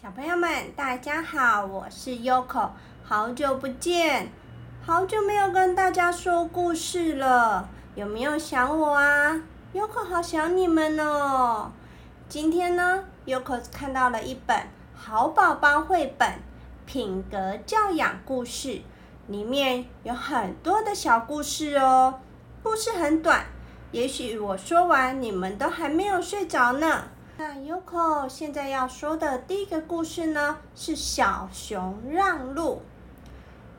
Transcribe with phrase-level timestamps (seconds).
[0.00, 2.68] 小朋友们，大家好，我是 Yoko，
[3.02, 4.30] 好久不见，
[4.80, 9.42] 好久没有跟大家说故事了，有没有想我啊
[9.74, 11.72] ？Yoko 好想你们哦。
[12.28, 16.28] 今天呢，Yoko 看到了一本好宝宝绘本
[16.86, 18.68] 《品格教养故事》，
[19.26, 22.20] 里面有很多的小故事哦，
[22.62, 23.46] 故事很短，
[23.90, 27.08] 也许我说完你们都还没有睡着呢。
[27.40, 32.82] 那 Yoko 现在要说的第一个故事呢，是小熊让路。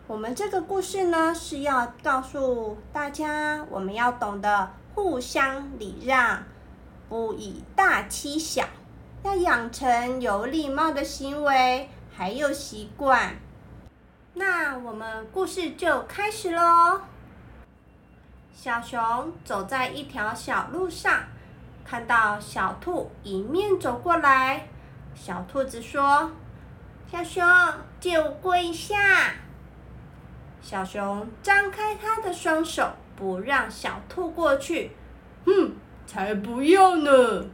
[0.07, 6.45] 我们这个故事呢，是要告诉大家，我们要懂得互相礼让，
[7.09, 8.63] 不以大欺小，
[9.23, 13.35] 要养成有礼貌的行为还有习惯。
[14.35, 17.01] 那我们故事就开始喽。
[18.53, 21.23] 小熊走在一条小路上。
[21.89, 24.67] 看到小兔迎面走过来，
[25.15, 26.29] 小兔子说
[27.11, 27.43] ：“小熊，
[27.99, 28.95] 借我过一下。”
[30.61, 34.91] 小熊张开它的双手，不让小兔过去。
[35.47, 35.71] 哼，
[36.05, 37.47] 才不要呢！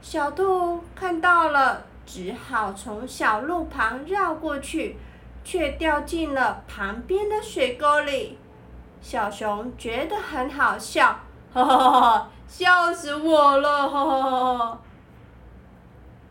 [0.00, 4.96] 小兔看到了，只好从小路旁绕过去，
[5.42, 8.38] 却掉进了旁边的水沟里。
[9.00, 11.18] 小熊觉得很好笑，
[11.52, 12.28] 哈哈哈！
[12.46, 13.88] 笑死我了！
[13.88, 14.78] 哈哈哈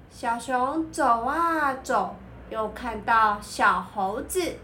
[0.09, 2.15] 小熊走啊走，
[2.49, 4.57] 又看到小猴子，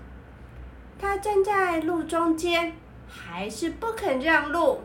[0.99, 2.75] 它站在路中间，
[3.07, 4.81] 还是不肯让路。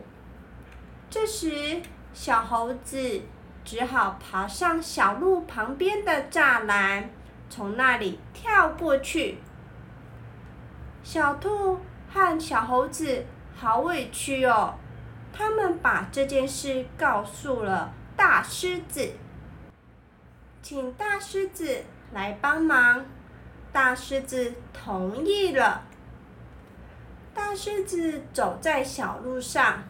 [1.09, 1.81] 这时，
[2.13, 3.21] 小猴子
[3.63, 7.09] 只好爬上小路旁边的栅栏，
[7.49, 9.39] 从那里跳过去。
[11.03, 11.79] 小兔
[12.11, 14.75] 和小猴子好委屈哦。
[15.31, 19.13] 他们把这件事告诉了大狮子，
[20.61, 23.05] 请大狮子来帮忙。
[23.71, 25.83] 大狮子同意了。
[27.33, 29.83] 大狮子走在小路上，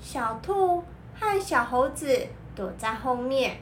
[0.00, 0.82] 小兔
[1.14, 2.26] 和小猴子
[2.56, 3.60] 躲在后面。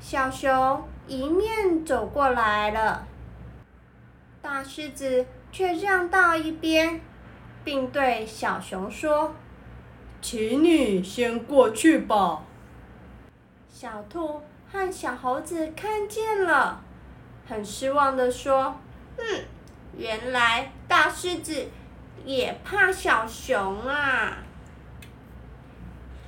[0.00, 3.06] 小熊迎面走过来了，
[4.42, 7.00] 大狮子却让到一边，
[7.62, 9.32] 并对小熊说。
[10.24, 12.42] 请你先过去吧。
[13.68, 14.40] 小兔
[14.72, 16.82] 和小猴子看见了，
[17.46, 18.74] 很失望的说
[19.20, 19.44] ：“嗯，
[19.98, 21.68] 原来大狮子
[22.24, 24.38] 也怕小熊啊。”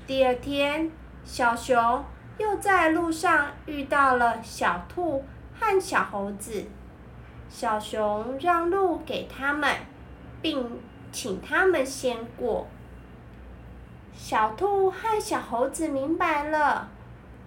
[0.07, 0.91] 第二天，
[1.25, 2.05] 小熊
[2.37, 5.25] 又在路上遇到了小兔
[5.59, 6.67] 和小猴子，
[7.49, 9.75] 小熊让路给他们，
[10.43, 12.69] 并请他们先过。
[14.17, 16.89] 小兔和小猴子明白了，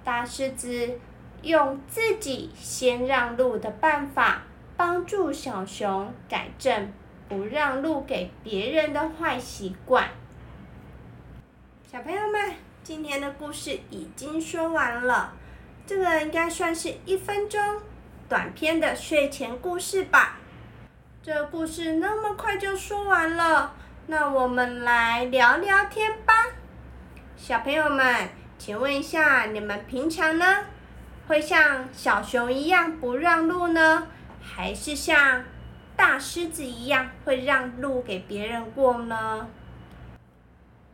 [0.03, 0.99] 大狮子
[1.41, 4.43] 用自己先让路的办法，
[4.77, 6.93] 帮助小熊改正
[7.27, 10.09] 不让路给别人的坏习惯。
[11.91, 12.53] 小朋友们，
[12.83, 15.33] 今天的故事已经说完了，
[15.87, 17.59] 这个应该算是一分钟
[18.29, 20.37] 短篇的睡前故事吧。
[21.21, 23.73] 这故事那么快就说完了，
[24.07, 26.38] 那我们来聊聊天吧。
[27.41, 30.45] 小朋友们，请问一下，你们平常呢，
[31.25, 34.07] 会像小熊一样不让路呢，
[34.43, 35.45] 还是像
[35.95, 39.47] 大狮子一样会让路给别人过呢？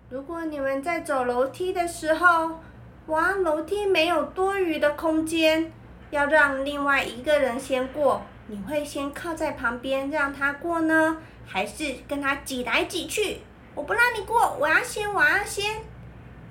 [0.10, 2.60] 如果你们在走楼梯的时候，
[3.08, 5.74] 哇，楼梯没有多余的空间，
[6.12, 13.42] 要让另外一个人先过，你会先靠在旁边让他过呢，还是跟他挤来挤去？
[13.74, 15.82] 我不让你过，我要先，我要先。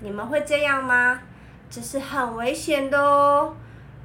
[0.04, 1.18] 你们会这样吗？
[1.70, 3.56] 这是很危险的哦。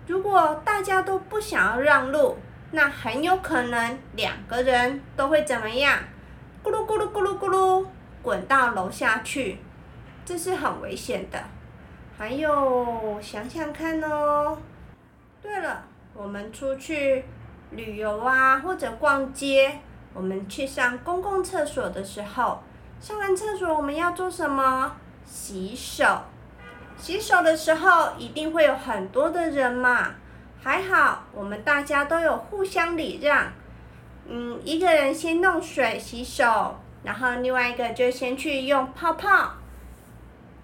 [0.07, 2.37] 如果大家都不想要让路，
[2.71, 5.99] 那很有可能两个人都会怎么样？
[6.63, 7.85] 咕噜咕噜咕噜咕噜，
[8.21, 9.57] 滚到楼下去，
[10.23, 11.37] 这是很危险的。
[12.17, 14.57] 还有，想想看哦。
[15.41, 15.83] 对了，
[16.13, 17.25] 我们出去
[17.71, 19.77] 旅游啊，或者逛街，
[20.13, 22.63] 我们去上公共厕所的时候，
[23.01, 24.95] 上完厕所我们要做什么？
[25.31, 26.23] 洗手，
[26.97, 30.15] 洗手的时候一定会有很多的人嘛。
[30.61, 33.53] 还好我们大家都有互相礼让，
[34.27, 39.53] 嗯，一个人先弄水洗手，然后另外一个就先去用泡泡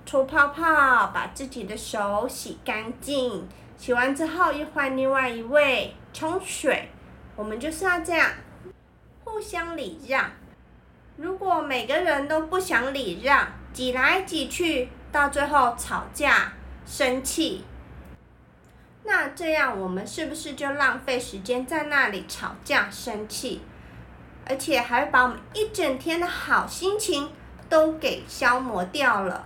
[0.06, 3.48] 搓泡泡，把自己的手洗干净。
[3.78, 6.90] 洗完之后又换另外一位冲水，
[7.36, 8.32] 我们就是要这样
[9.24, 10.32] 互相礼让。
[11.18, 16.54] 如果每个人都不想礼让，挤来挤去，到最后吵架、
[16.86, 17.66] 生气，
[19.04, 23.62] 那这样我们是不是就浪费时间在那里吵架生气，
[24.48, 27.30] 而且还把我们一整天的好心情
[27.68, 29.46] 都给消磨掉了？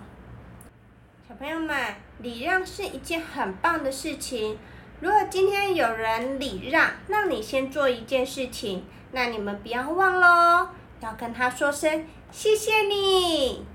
[1.28, 4.56] 小朋友们，礼让是一件很棒的事情。
[5.00, 10.68] 如果今天有人礼让，让你先做一件事情，那你们不要忘喽，
[11.00, 13.66] 要跟他说声谢谢你。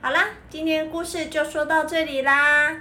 [0.00, 2.76] 好啦，今天故事就说到这里啦，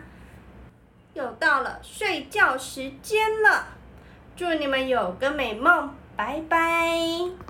[1.16, 3.70] 又到了睡觉时间了，
[4.36, 7.47] 祝你们有个美梦，拜拜。